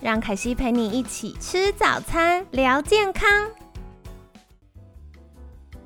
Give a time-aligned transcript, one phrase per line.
[0.00, 3.28] 让凯西陪你一起吃早餐，聊健康。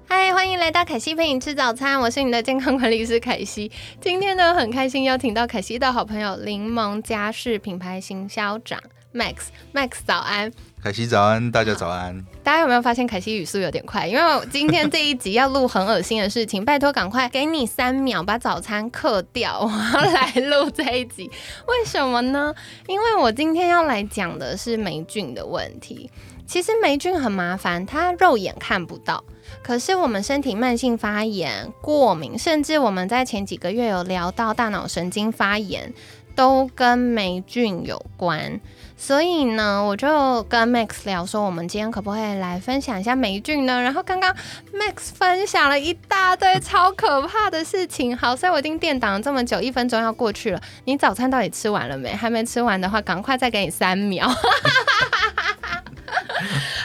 [0.06, 3.72] 嗨，欢迎来到凯西陪你吃早餐，我是你的健康管理师凯西。
[4.02, 8.78] 今天呢，很开心邀请到凯西的好朋友柠檬家事品牌行销长
[9.12, 10.50] Max，Max 早安。
[10.82, 12.24] 凯西早安，大家早安。
[12.42, 14.06] 大家有没有发现凯西语速有点快？
[14.06, 21.30] 因为我今天这一集要录很恶心的事情，拜托赶快给你三秒把早餐刻掉，我要来录这一集。
[21.68, 22.52] 为什么呢？
[22.88, 26.10] 因为我今天要来讲的是霉菌的问题。
[26.44, 29.22] 其实霉菌很麻烦，它肉眼看不到。
[29.62, 35.94] 可是我们身体慢性发炎、过敏，甚至我们在前几个月有聊到大脑神经发炎，
[36.34, 38.60] 都跟霉菌有关。
[39.04, 43.82] 所以呢，我就跟 Max 聊说，我们今天可不可以来分享一下霉菌呢？
[43.82, 44.32] 然后刚刚
[44.72, 48.16] Max 分享了一大堆超可怕的事情。
[48.16, 50.62] 好，所以我已经垫档了这么久，一分钟要过去了。
[50.84, 52.14] 你早餐到底吃完了没？
[52.14, 54.28] 还没吃完的话，赶快再给你三秒。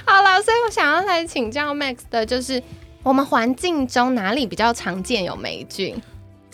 [0.04, 2.64] 好了，所以我想要来请教 Max 的，就是
[3.04, 6.02] 我们环境中哪里比较常见有霉菌？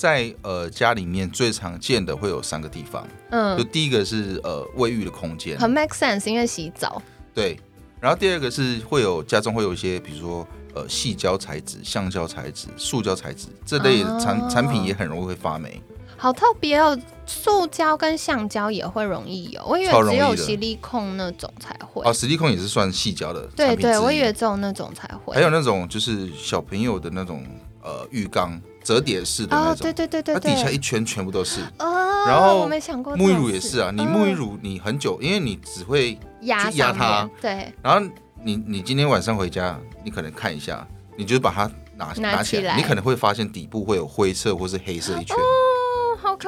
[0.04, 7.02] 在呃家里面最常见的会有三个地方，嗯，就第一个是呃卫浴的空间，很 make sense，因为洗澡。
[7.34, 7.58] 对，
[8.02, 15.82] 然后第二个是会有家中会有一些，比如说呃细胶材质、橡胶材质、塑胶材质这类产产品也很容易会发霉。
[16.18, 22.04] 好特别哦，塑胶跟橡胶也会容易有，我以为只有实力控那种才会。
[22.04, 23.48] 哦，实力控也是算细胶的。
[23.56, 25.34] 对对，我以为只有那种才会。
[25.34, 27.46] 还有那种就是小朋友的那种
[27.82, 31.62] 呃浴缸折叠式的那种，对对对对，它底下一圈全部都是。
[31.80, 32.26] 哦。
[32.28, 33.18] 然后我没想过。
[33.18, 37.74] 沐浴乳也是啊，你沐浴乳你很久，因为你只会压压它，对。
[37.82, 38.06] 然后
[38.42, 45.36] 你你今天晚上回家，你可能看一下，你就把它拿拿起来，你可能会发现底部会有灰色或是黑色一圈。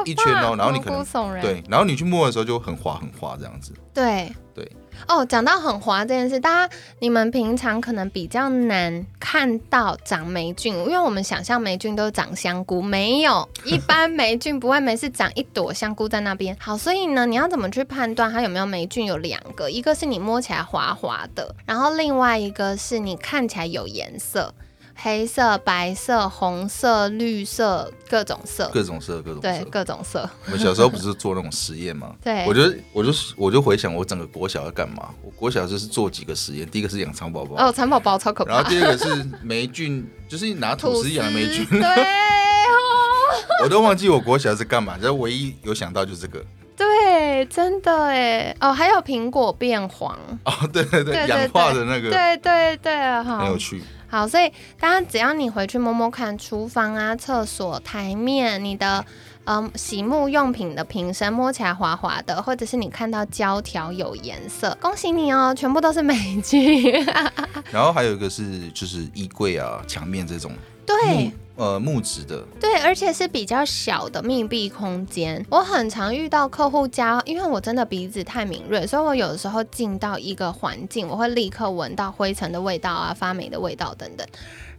[0.03, 3.71] 一圈哦，然后你可能对，然后你去摸的时候就很滑很滑这样子。
[3.93, 4.69] 对对
[5.07, 16.55] 哦，讲到很滑这件事，大家你们平常可能比较难看到长霉菌，因为我们想象霉菌都是长香菇，没有，一般霉菌不会没事长一朵香菇在那边。
[16.59, 19.05] 好，所以呢，你要怎么去判断它有没有霉菌？
[19.05, 24.53] 有两个，一个是你摸起来滑滑的，然后另外一个是你看起来有颜色。
[24.97, 30.27] 黑色、白色、红色、绿色，各种色，各种色，各种对，各种色。
[30.45, 32.15] 我们小时候不是做那种实验吗？
[32.23, 35.09] 对，我觉得，我就我就回想，我整个国小要干嘛？
[35.21, 36.67] 我国小就是做几个实验。
[36.67, 38.53] 第一个是养蚕宝宝，哦，蚕宝宝超可怕。
[38.53, 41.65] 然后第二个是霉菌，就是拿吐司养霉菌。
[41.69, 41.81] 对，
[43.63, 46.43] 我都忘记我国小是干嘛，就唯一有想到就是这个。
[46.77, 50.17] 对，真的哎，哦，还有苹果变黄。
[50.43, 52.09] 哦，对对对，氧化的那个。
[52.09, 53.81] 对对对，很有趣。
[54.15, 54.49] 好，所以
[54.79, 59.03] 大家只要你回去摸摸看，厨房啊、厕所、台面，你的
[59.43, 66.93] 嗯洗沐用品的瓶身摸起来滑滑的，或者是你看到胶条有颜色，恭喜你哦，全部都是美剧。
[67.73, 70.49] 然后还有一个是就是衣柜啊、墙面这种。
[70.85, 71.29] 对。
[71.57, 75.45] 呃，木质的，对，而且是比较小的密闭空间。
[75.49, 84.27] 我很常遇到客户家，因为我真的鼻子太敏锐，所以我有的时候进到一个环境，我会立刻闻到灰尘的味道啊、发霉的味道等等。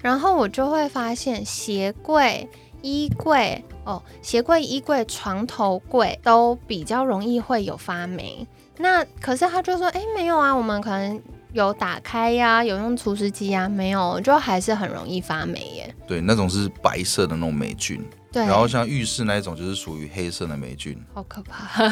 [0.03, 2.47] 然后我就会发现鞋柜、
[2.83, 8.47] 衣柜哦，鞋柜、衣柜、床头柜都比较容易会有发霉。
[8.77, 11.23] 那可是他就说，哎，没有啊，我们可能。
[11.57, 15.95] 有打开呀，有用除湿机呀，没有就还是很容易发霉耶。
[16.07, 18.05] 对，那种是白色的那种霉菌。
[18.31, 18.45] 对。
[18.45, 21.03] 然后像浴室那一种就是属于黑色的霉菌。
[21.15, 21.83] 好可怕。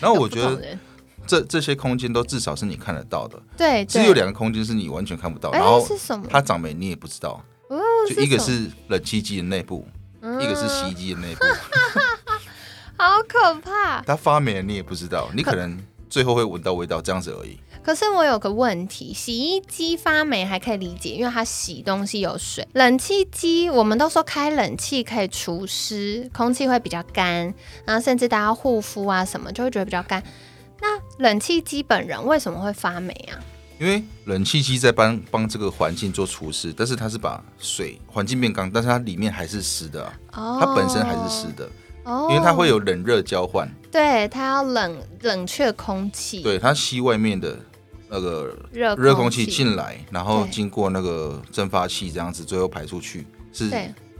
[0.00, 0.76] 然后我觉得
[1.26, 3.40] 这这些空间都至少是你看得到的。
[3.56, 3.84] 对。
[3.84, 5.50] 只有两个空间是你完全看不到。
[5.52, 6.26] 然后是什么？
[6.28, 7.42] 它长霉你也不知道。
[7.68, 7.80] 哦。
[8.08, 9.86] 就一个是冷气机的内部，
[10.20, 11.44] 一个是洗衣机的内部。
[12.98, 14.02] 好可怕。
[14.02, 15.78] 它发霉了你也不知道，你可能
[16.10, 17.58] 最后会闻到味道这样子而已。
[17.84, 22.66] 可是我有个问题，洗衣机发霉还可以理解，因为它洗东西有水。
[22.72, 27.52] 冷气机我们都说开冷气可以除湿，空气会比较干，
[27.84, 30.22] 然后甚至大家护肤啊什么就会觉得比较干。
[30.80, 33.36] 那冷气机本人为什么会发霉啊？
[33.78, 41.68] 因为冷气机在帮帮这个环境做除湿，但是它是把水环境变干，但是它里面还是湿的，它本身还是湿的，
[42.30, 43.68] 因为它会有冷热交换。
[43.90, 47.58] 对，它要冷冷却空气，对，它吸外面的
[48.08, 53.70] 那个热热空气进来，然后经过那个蒸发器这样子，最后排出去，是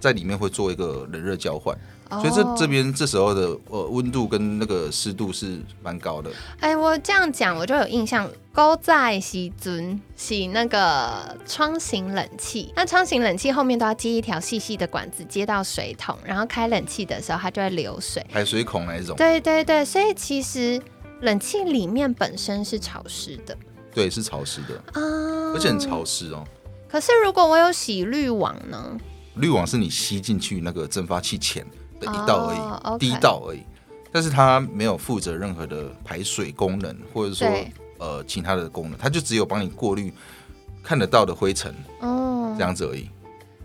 [0.00, 1.76] 在里面会做一个冷热交换。
[2.10, 6.30] 所以这这边这时候的呃温度跟那个湿度是蛮高的。
[6.60, 19.16] 哎，我这样讲我就有印象，高在洗尊洗那个窗型冷气，那窗型冷气后面都要接一条细细的管子接到水桶，然后开冷气的时候它就会流水，排水孔那一种。
[19.16, 20.80] 对对对，所以其实
[21.22, 23.56] 冷气里面本身是潮湿的。
[23.94, 26.44] 对，是潮湿的啊，而且很潮湿哦。
[26.88, 28.98] 可是如果我有洗滤网呢？
[29.36, 31.78] 滤网是你吸进去那个蒸发器前的。
[32.04, 33.62] 一道而已，第一道而已，
[34.12, 37.48] 但是它没有负责任何的排水功能，或者说
[37.96, 40.12] 呃其他的功能，它就只有帮你过滤
[40.82, 43.08] 看得到的灰尘哦，这样子而已。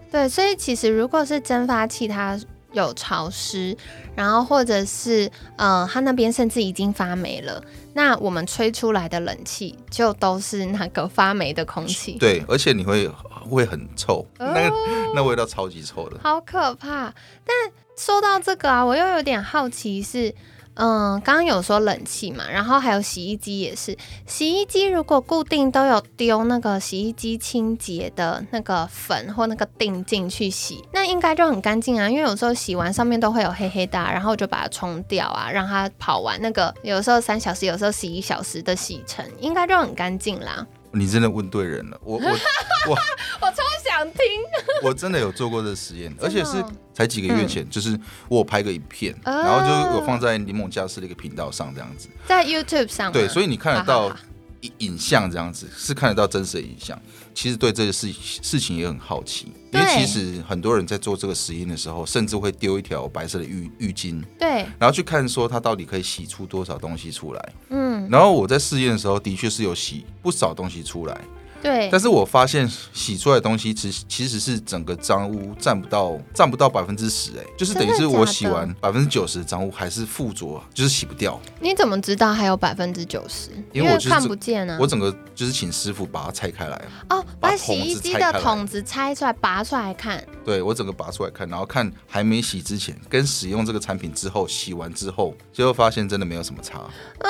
[0.09, 2.39] 对，所以其实如果是蒸发器，它
[2.71, 3.75] 有潮湿，
[4.15, 7.63] 然后或者是呃它那边甚至已经发霉了，
[7.93, 12.17] 那我们吹出来的冷气就都是那个发霉的空气。
[12.19, 13.07] 对，而且你会
[13.49, 14.75] 会很臭，那个
[15.15, 17.13] 那味道超级臭的，好可怕。
[17.45, 20.33] 但说到这个啊，我又有点好奇，是，
[20.81, 40.65] 嗯，刚刚有说冷气嘛，然后还有洗衣机也是，洗衣机如果固定都有丢那个洗衣机清洁的那个粉或那个定进去洗，那应该就很干净啊，因为有时候洗完上面都会有黑黑的，然后我就把它冲掉啊，让它跑完那个，有时候三小时，有时候十一小时的洗程，应该就很干净啦。
[40.91, 42.95] 你真的问对人了，我我我
[43.41, 44.19] 我超想听，
[44.83, 46.63] 我真的有做过这实验，而且是
[46.93, 54.15] 才几个月前，就是我拍个影片，然后就有放在柠檬家私的一个频道上，这样子，在 YouTube 上，对，所以你看得到。
[54.61, 57.01] 影影像这样子是看得到真实的影像，
[57.33, 71.21] 其实对这个事事情也很好奇，因为其实很多人在做这个实验的时候，甚至会丢一条白色的浴浴巾，对，然后去看说它到底可以洗出多少东西出来，嗯，然后我在试验的时候，的确是有洗不少东西出来。
[71.61, 81.39] 对，但是我发现洗出来的东西，其实其实是整个脏污占不到占不到百分之十，哎，就是等于是我洗完百分之九十的脏污还是附着，就是洗不掉。
[81.59, 83.49] 你怎么知道还有百分之九十？
[83.73, 84.77] 因为我看不见啊。
[84.79, 86.81] 我整个就是请师傅把它拆开来。
[87.09, 90.23] 哦，把洗衣机的桶子拆出来，拔出来看。
[90.45, 96.77] 对，我整个拔出来看，然后看还没洗之前跟使用这个产品之后，洗完之后，最后发现真的没有什么差。
[96.79, 97.29] 啊，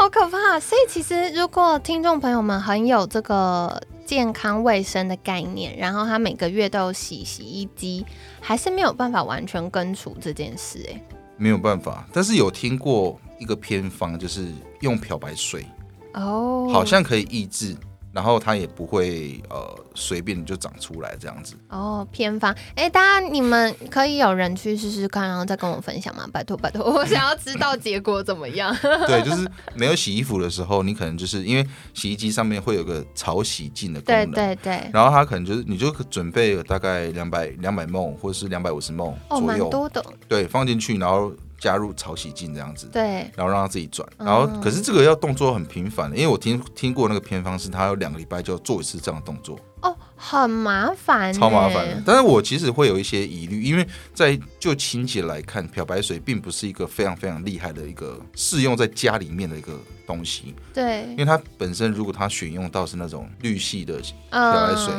[0.00, 0.60] 好可怕！
[0.60, 3.55] 所以其实如果听众朋友们很有这个。
[3.56, 8.04] 呃，健康卫生的概念，然后他每个月都有洗洗衣机，
[8.38, 11.00] 还是没有办法完全根除这件事，哎，
[11.38, 12.06] 没有办法。
[12.12, 15.64] 但是有听过一个偏方，就是用漂白水，
[16.12, 17.74] 哦，好像可以抑制。
[18.16, 21.54] 然后它也不会呃随便就长出来这样子。
[21.68, 22.56] 哦偏方。
[22.74, 26.26] 哎大家你们可以有人去试试看然后再跟我分享吗？
[26.32, 28.74] 拜托拜托 我想要知道结果怎么样。
[29.06, 34.30] 对就是没有洗衣服的时候你可能就是因为洗衣机上面会有个潮洗净的功能。
[34.30, 34.90] 对对对。
[34.94, 39.68] 然后它可能就是你就准备大概两百两百梦或者是两百五十梦左右。
[39.68, 40.02] 多的。
[40.26, 41.30] 对放进去然后。
[41.66, 49.58] 加入潮洗镜这样子，对，然后让它自己转，然后可是这个要动作很频繁的，因为我听听过那个偏方是，他有两个礼拜就要做一次这样的动作。
[49.80, 52.00] 哦，很麻烦，超麻烦的。
[52.06, 53.84] 但是我其实会有一些疑虑，因为
[54.14, 60.54] 在就清洁来看，漂白水并不是一个非常非常厉害的一个适用在家里面的一个东西。
[60.72, 63.94] 对，因为它本身如果它选用到是那种氯系的
[64.30, 64.94] 漂白水，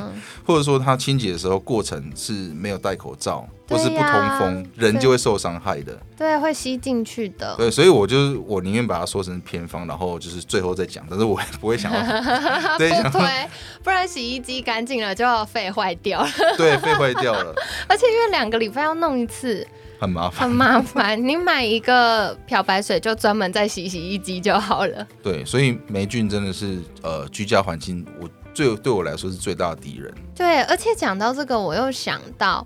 [0.46, 3.48] 或者说它清洁的时候过程是没有戴口罩。
[3.70, 5.94] 或是不通风，人就会受伤害的。
[6.18, 7.54] 对，会吸进去的。
[7.58, 12.00] 对，所以我就是我宁愿把它说成偏方，然后就是最后再讲，但是我不会想要。
[12.80, 13.50] 对，对，
[13.84, 16.30] 不然洗衣机干净了就要废坏掉了。
[16.56, 17.54] 对，废坏掉了。
[17.90, 19.68] 而且因为两个礼拜要弄一次，
[20.00, 20.48] 很麻烦。
[20.48, 25.08] 很麻烦，你买一个漂白水就专门在洗洗衣机就好了。
[25.22, 30.14] 对，所以霉菌真的是呃居家环境我最对我来说是最大的敌人。
[30.36, 32.66] 对，而且讲到这个，我又想到。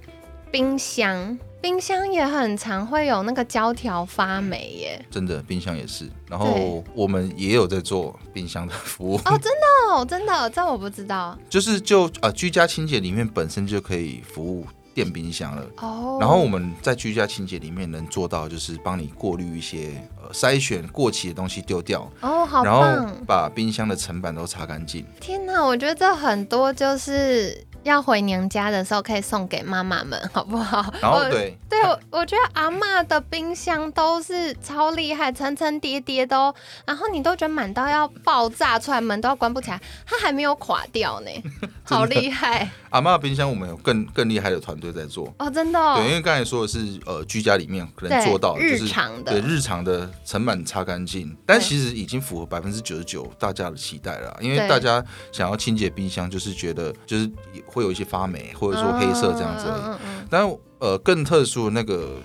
[0.51, 5.05] 冰箱，冰箱也很常会有那个胶条发霉耶。
[5.09, 6.09] 真的，冰箱也是。
[6.27, 9.15] 然后我们也有在做冰箱的服务。
[9.23, 11.39] 哦，真的哦，真的，这我不知道。
[11.50, 15.65] 就是就呃，居家清洁里面本身就可以服务电冰箱了。
[15.77, 16.17] 哦。
[16.19, 22.10] 然后我们在居家清洁里面能做到，就是帮你过滤一些呃筛选过期的东西丢掉。
[22.21, 25.05] 哦，好然后把冰箱的层板都擦干净。
[25.19, 27.65] 天哪，我觉得这很多就是。
[27.83, 30.93] 要回娘家的时候，可以送给妈妈们，好不好？
[31.01, 31.57] 然后对。
[31.69, 36.53] 对，我我觉得阿妈的冰箱都是超厉害，层层叠叠的，
[36.85, 41.31] 然后你都觉得满到要爆炸，出来门都要关不起来，它还没有垮掉呢，
[41.85, 42.69] 好厉害！
[42.89, 45.33] 阿妈的冰箱我们有更更厉害的团队在做。
[45.39, 45.79] 哦，真的。
[45.95, 57.31] 对，因为刚才说的是呃居家里面可能做到日常的，对日常的尘螨擦干净，但其实已经符合百分之九十九大家的期待了，因为大家想要清洁冰箱，就是觉得就是
[57.73, 59.65] 会有一些发霉或者说黑色这样子。
[59.67, 60.27] 嗯嗯。
[60.29, 62.17] 但呃更特殊的那个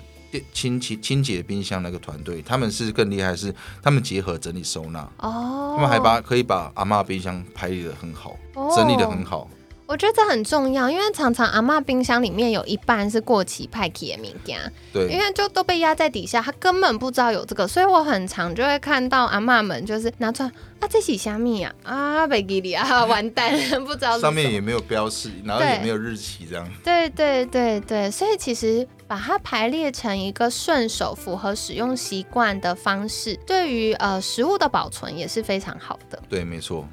[0.53, 8.35] 清清清洁冰箱那个团队，他们是更厉害，是他们结合整理收纳哦，他们还把可以把阿妈冰箱排列的很好，
[8.75, 9.49] 整理的很好。
[9.87, 14.59] 我觉得这很重要，因为常常阿妈冰箱里面有一半是过期派克的物件，
[14.91, 20.51] 对，因为就都被压在底下，他根本不知道有这个，所以我很常就会看到阿妈们就是拿出来
[20.81, 21.73] 啊，这是虾米啊？
[21.83, 23.51] 啊，北吉里啊， 完蛋，
[23.85, 36.85] 不知道上面也没有标示，然后也没有日期这样，对对对对，所以其实把它排列成一个顺手、符合使用习惯的方式，对于呃食物的保存也是非常好的，对，没错。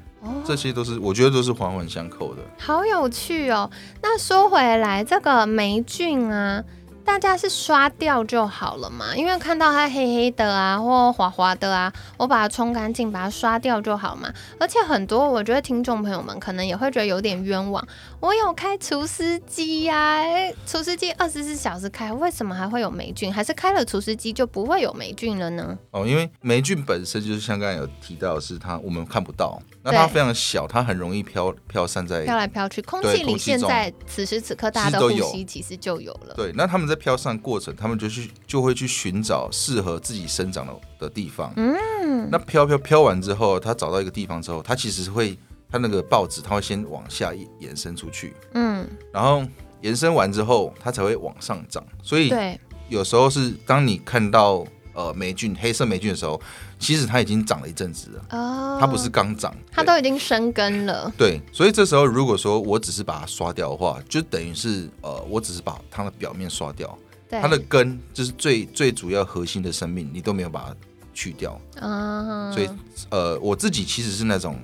[0.45, 3.69] 这些都是我觉得都是环环相扣的，好有趣哦。
[4.01, 6.63] 那说回来，这个霉菌啊。
[7.05, 14.33] 大家是刷掉就好了嘛，因为看到它黑黑的啊，或滑滑的啊，我把它冲干净，把它刷掉就好嘛。
[14.59, 17.87] 而且很多，我觉得听众朋友们可能也会觉得有点冤枉。
[18.19, 20.23] 我有开除湿机呀，
[20.65, 23.31] 除湿机二十四小时开，为什么还会有霉菌？
[23.31, 25.77] 还是开了除湿机就不会有霉菌了呢？
[25.91, 36.33] 哦，因为霉菌本身就是像刚才有提到，是它我们看不到，那它非常小，它很容易飘飘散在飘来飘去，空气里现在此时此刻大家的呼吸其实就有了。
[36.35, 41.51] 对，那他们在飘散过程，他们就去就会去寻找适合自己生长的的地方。
[41.55, 45.37] 嗯，那飘飘飘完之后，它找到一个地方之后，它其实会，
[45.69, 48.33] 它那个报纸，它会先往下延伸出去。
[48.53, 49.43] 嗯，然后
[49.81, 51.83] 延伸完之后，它才会往上涨。
[52.01, 52.59] 所以，对，
[52.89, 56.41] 有时候是当你看到呃霉菌黑色霉菌的时候，
[56.79, 58.25] 其实它已经长了一阵子了。
[58.31, 61.13] 哦，它不是刚长，它都已经生根了。
[61.17, 66.97] 对，所以这时候如果说我只是把它刷掉的话，就等于是呃，我只是把它的表面刷掉。
[67.27, 70.75] 它的根就是最最主要核心的生命，你都没有把它
[71.13, 72.49] 去掉啊。
[72.53, 72.69] 所以
[73.09, 74.57] 呃，我自己其实是那种，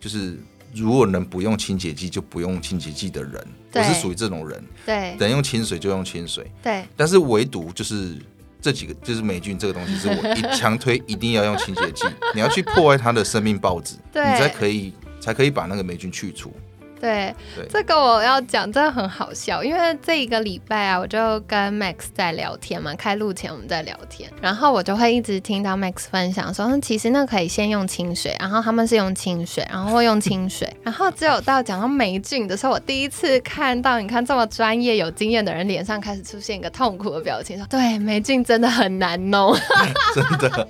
[0.00, 0.36] 就是
[0.74, 4.64] 如果能不用清洁剂就不用清洁剂的人，我是属于这种人。
[4.84, 6.50] 对，能用清水就用清水。
[6.62, 8.18] 对，但是唯独就是
[8.66, 12.04] 这几个，就是霉菌这个东西，是我一强推一定要用清洁剂，
[12.34, 16.52] 你要去破坏它的生命报纸， 你才可以才可以把那个霉菌去除。
[17.00, 17.34] 对，
[17.68, 39.54] 这个我要讲，真的很好笑，因为这一个礼拜啊，我就跟 Max 在聊天嘛，开录前我们在聊天，然后我就会一直听到 Max 分享说，其实那可以先用清水，然后他们是用清水，然后会用清水， 然后只有到讲到霉菌的时候，我第一次看到，你看这么专业有经验的人脸上开始出现一个痛苦的表情，说，对，霉菌真的很难弄，
[40.14, 40.68] 真的，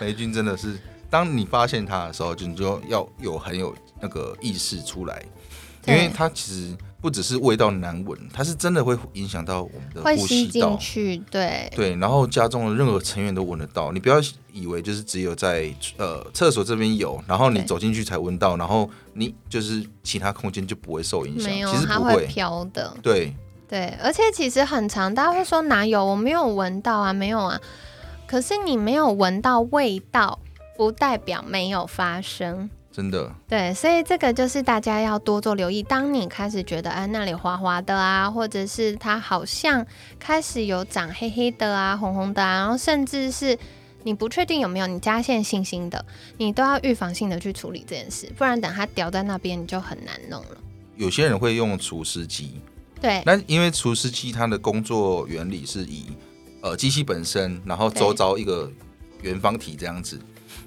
[0.00, 0.76] 霉菌真的是，
[1.08, 5.22] 当你发现它的时候，就你就要有很有那个意识出来。
[5.86, 10.76] 因为它其实不只是味道难闻，它是真的会影响到我们的呼吸道。
[10.76, 13.90] 去，对对，然后家中的任何成员都闻得到。
[13.92, 14.16] 你不要
[14.52, 21.50] 以为就是只有在呃厕所这边有，然后你走进去才闻到，然后你就是其他空间就不会受影响。
[21.50, 22.94] 没有，其实不会飘的。
[23.02, 23.34] 对
[23.68, 26.04] 对，而且其实很长，大家会说哪有？
[26.04, 27.60] 我没有闻到啊，没有啊。
[28.26, 30.38] 可是你没有闻到味道，
[30.76, 32.68] 不代表没有发生。
[32.92, 35.80] 真的对，所以这个就是大家要多做留意。
[35.80, 39.86] 当你开始觉得哎那里滑滑的啊，或者是它好像
[40.18, 43.56] 开始有长黑黑的啊、红红的啊，然后甚至是
[44.02, 46.04] 你不确定有没有你加线信心的，
[46.38, 50.56] 你都要预防性的去处理这件事，不然等它掉在那边你就很难弄了。
[50.96, 52.60] 有些人会用除湿机，
[53.00, 56.06] 对，那因为除湿机它的工作原理是以
[56.60, 58.68] 呃机器本身，然后周遭一个
[59.22, 60.20] 圆方体这样子。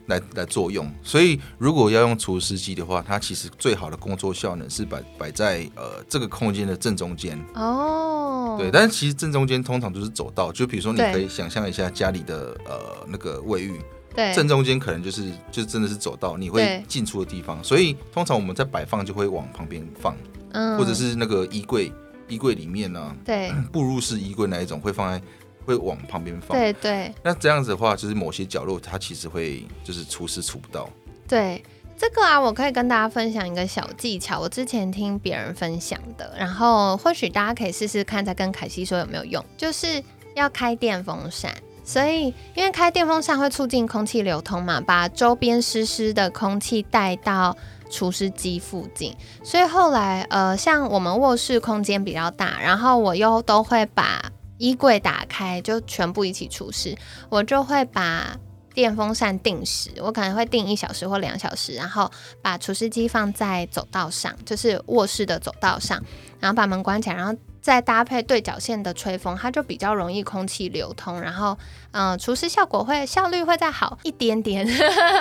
[0.07, 8.55] 来来作用，所以如果要用除湿机的话，它其实最好的工作效能是摆摆在呃这个空间的正中间哦。
[8.59, 13.79] 对，但是其实正中间通常都是走道，就比如说你可以想象一下家里的呃那个卫浴，
[14.13, 17.63] 对，正中间可能就是就真的是走道，你会进出的地方。
[17.63, 20.15] 所以通常我们在摆放就会往旁边放，
[20.51, 21.91] 嗯，或者是那个衣柜
[22.27, 25.21] 衣柜里面呢，对， 步入式衣柜那一种会放在。
[25.65, 27.13] 会往旁边放，对对。
[27.23, 30.89] 那这样子的话，就是某些角落它其实会就是除湿除不到。
[31.27, 31.63] 对
[31.97, 39.43] 这个啊，我可以跟大家分享一个小技巧，我之前听别人分享的，然后或许大家可以试试看，再跟凯西说有没有用。
[39.57, 40.03] 就是
[40.35, 41.53] 要开电风扇，
[41.83, 47.55] 所以因为开电风扇会促进空气流通嘛，把周边湿湿的空气带到。
[47.91, 49.15] 除湿机附近。
[49.43, 56.97] 所以后来，呃，像我们卧室空间比较大，然后我又都会把衣柜打开，就全部一起除湿。
[57.29, 58.37] 我就会把
[58.73, 66.01] 电风扇定时，我可能会定一小时或两小时，然后把除湿机放在走道上，就是卧室的走道上，
[66.39, 67.35] 然后把门关起来，然后。
[67.63, 71.57] 再搭配对角线的吹风，它就比较容易空气流通，然后
[71.91, 74.67] 嗯，除湿效果会效率会再好一点点，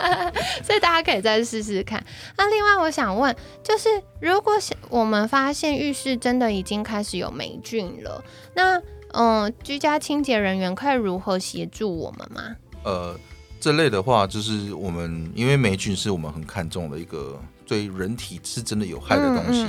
[0.66, 2.04] 所以大家可以再试试看。
[2.36, 3.88] 那另外我想问，就是
[4.20, 4.54] 如果
[4.88, 8.24] 我们发现浴室真的已经开始有霉菌了，
[8.56, 8.82] 那
[9.12, 12.56] 嗯，居家清洁人员可以如何协助我们吗？
[12.84, 13.18] 呃，
[13.60, 17.40] 这类的话，就是我们因为霉菌是我们很看重的一个。
[17.64, 19.66] 对人体是真的有害的东西，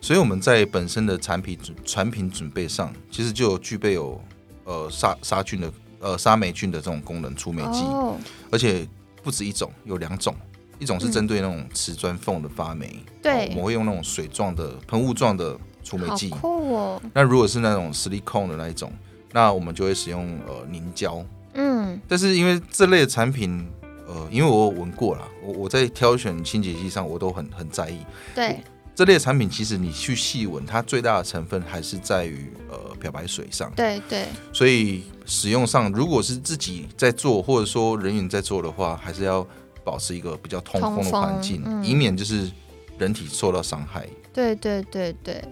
[0.00, 4.22] 所以我们在本身的产品准产品准备上，其实就具备有
[4.62, 7.82] 呃杀杀菌的呃杀霉菌的这种功能除霉剂，
[8.52, 8.86] 而且
[9.24, 10.32] 不止一种，有两种，
[10.78, 17.02] 一种是针对那种瓷砖缝的发霉，对，我们会用那种水状的喷雾状的除霉剂，酷哦。
[17.12, 18.92] 那如果是那种 silicone 的那一种，
[19.32, 21.24] 那我们就会使用呃凝胶，
[21.54, 23.66] 嗯，但是因为这类的产品。
[24.04, 27.98] 呃，因为我闻过了，我我在挑选清洁剂上，我都很很在意。
[28.34, 28.60] 对，
[28.94, 33.72] 这类产品其实你去细闻，它最大的成分还是在于呃漂白水上。
[33.74, 34.26] 对对。
[34.52, 39.46] 所以使用上，如果是自己在做，或者说人员在做的话，还是要
[39.82, 42.50] 保持一个比较通风的环境，以免就是
[42.98, 44.06] 人体受到伤害。
[44.30, 45.42] 对对对对。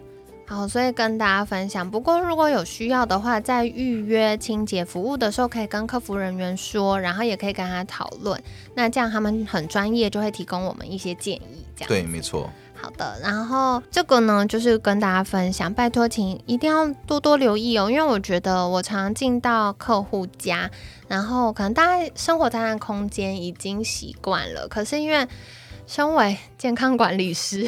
[0.50, 1.88] 好，所以跟大家分享。
[1.88, 8.42] 不过如果有需要的话，在预约清洁服务的时候，可以跟客服人员说，然后也可以跟他讨论。
[8.74, 11.64] 那这样他们很专业，就会提供我们一些建议。
[11.76, 12.50] 这样对，没错。
[12.74, 20.68] 好的，然后这个呢，就是跟大家分享，拜托，请一定要多多留意哦，因为我觉得我常进到客户家，
[21.06, 25.28] 然后可能大家生活在那空间已经习惯了，可是因为。
[25.90, 27.66] 身为健康管理师，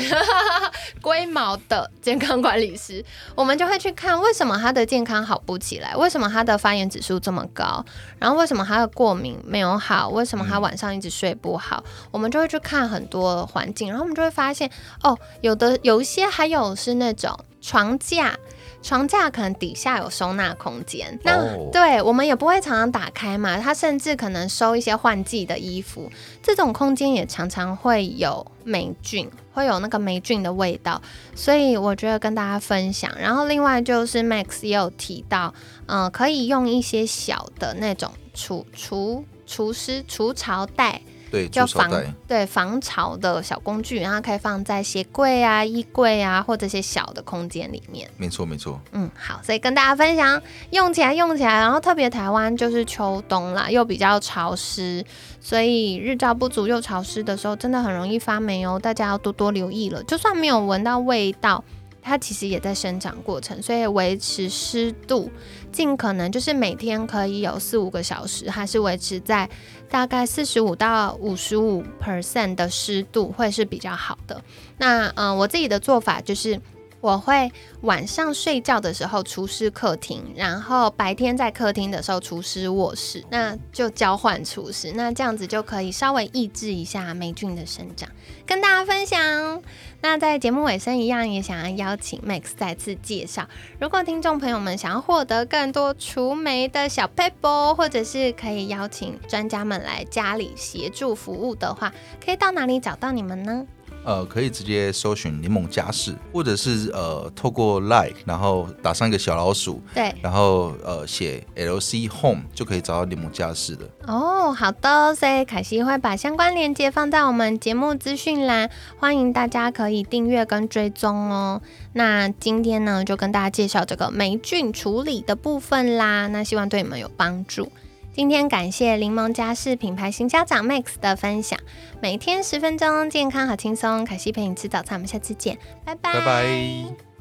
[1.03, 7.85] 龟毛的健康管理师，我们就会去看为什么他的健康好不起来，为什么他的发炎指数这么高，
[8.21, 14.71] 然后为什么他的过敏没有好，为什么他晚上一直睡不好，我们就会去看很多环境，然后我们就会发现，
[15.03, 18.39] 哦，有的有一些还有是那种床架。
[18.83, 23.57] 床架可能底下有收纳空间，那对我们也不会常常打开嘛。
[23.59, 26.11] 它甚至可能收一些换季的衣服，
[26.43, 31.01] 这种空间也常常会有霉菌，会有那个霉菌的味道。
[31.35, 33.11] 所以我觉得跟大家分享。
[33.19, 35.55] 然后另外就是 Max 也有提到，
[35.87, 41.01] 嗯，可以用一些小的那种除除除湿除潮袋。
[41.33, 41.91] 对，就防
[42.29, 48.07] 对防潮的小工具，然后可以放在鞋柜啊、衣柜啊，或这些小的空间里面。
[48.19, 48.79] 没错，没错。
[48.93, 55.03] 嗯，好，所以跟大家分享，用起来用起来，然后特别台湾就是秋冬啦，又比较潮湿，
[55.41, 60.03] 所以日照不足又潮湿的时候，真的很容易发霉哦，大家要多多留意了。
[60.03, 61.65] 就算没有闻到味道。
[62.03, 65.31] 它其实也在生长过程，所以维持湿度，
[65.71, 69.49] 尽可能就是每天可以有四五个小时，还是维持在
[69.89, 74.43] 大概四十五到五十五 percent 的湿度会是比较好的。
[74.77, 76.61] 那嗯，我自己的做法就是。
[77.03, 88.09] 我会晚上睡觉的时候除湿客厅，然后白天在客厅的时候除湿卧室，那就交换除湿，那这样子就可以稍微抑制一下霉菌的生长，
[88.47, 89.61] 跟大家分享。
[90.01, 93.49] 那在节目尾声一样，也想要邀请 Max 再次介绍，
[93.81, 101.93] 如果听众朋友们想要获得更多除霉的小 paper，或者是可以邀请专家们来家里协助服务的话，
[102.25, 103.67] 可以到哪里找到你们呢？
[104.05, 113.89] 呃，可以直接搜寻柠檬家事，或者是呃，透过 Like，然后打上一个小老鼠，对，然后呃写 LC Home 就可以找到柠檬家事的。
[114.07, 121.63] 哦，好的，所以凯西会把相关链接放在我们节目资讯栏，欢迎大家可以订阅跟追踪哦。
[121.93, 127.71] 那今天呢，就跟大家介绍这个霉菌处理的部分啦，那希望对你们有帮助。
[128.13, 131.59] 今天感谢柠檬家饰品牌行销长 Max 的分享，
[132.01, 134.05] 每天十分钟，健康好轻松。
[134.05, 137.12] 凯西陪你吃早餐，我们下次见，拜拜。